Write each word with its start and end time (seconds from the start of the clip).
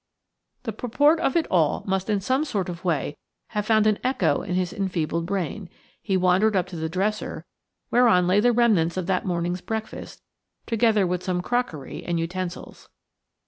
The 0.63 0.73
purport 0.73 1.19
of 1.19 1.35
it 1.35 1.45
all 1.51 1.83
must 1.85 2.09
in 2.09 2.21
some 2.21 2.43
sort 2.43 2.69
of 2.69 2.83
way 2.83 3.15
have 3.49 3.67
found 3.67 3.85
an 3.85 3.99
echo 4.03 4.41
in 4.41 4.55
his 4.55 4.73
enfeebled 4.73 5.27
brain. 5.27 5.69
He 6.01 6.17
wandered 6.17 6.55
up 6.55 6.65
to 6.69 6.75
the 6.75 6.89
dresser 6.89 7.45
whereon 7.91 8.25
lay 8.25 8.39
the 8.39 8.51
remnants 8.51 8.97
of 8.97 9.05
that 9.05 9.25
morning's 9.27 9.61
breakfast, 9.61 10.23
together 10.65 11.05
with 11.05 11.21
some 11.21 11.43
crockery 11.43 12.03
and 12.03 12.19
utensils. 12.19 12.89